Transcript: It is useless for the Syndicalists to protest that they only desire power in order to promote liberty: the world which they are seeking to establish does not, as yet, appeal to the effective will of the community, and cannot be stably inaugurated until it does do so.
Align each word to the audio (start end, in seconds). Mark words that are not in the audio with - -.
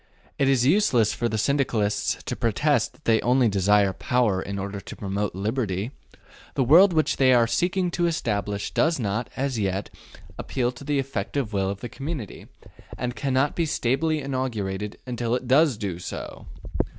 It 0.39 0.49
is 0.49 0.65
useless 0.65 1.13
for 1.13 1.29
the 1.29 1.37
Syndicalists 1.37 2.23
to 2.23 2.35
protest 2.35 2.93
that 2.93 3.05
they 3.05 3.21
only 3.21 3.47
desire 3.47 3.93
power 3.93 4.41
in 4.41 4.57
order 4.57 4.79
to 4.79 4.95
promote 4.95 5.35
liberty: 5.35 5.91
the 6.55 6.63
world 6.63 6.91
which 6.91 7.17
they 7.17 7.33
are 7.35 7.45
seeking 7.45 7.91
to 7.91 8.07
establish 8.07 8.71
does 8.73 8.99
not, 8.99 9.29
as 9.37 9.59
yet, 9.59 9.91
appeal 10.39 10.71
to 10.71 10.83
the 10.83 10.97
effective 10.97 11.53
will 11.53 11.69
of 11.69 11.81
the 11.81 11.87
community, 11.87 12.47
and 12.97 13.15
cannot 13.15 13.55
be 13.55 13.67
stably 13.67 14.21
inaugurated 14.21 14.97
until 15.05 15.35
it 15.35 15.47
does 15.47 15.77
do 15.77 15.99
so. 15.99 16.47